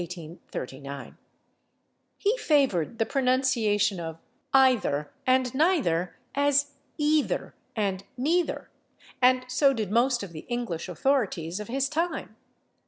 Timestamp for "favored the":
2.39-3.05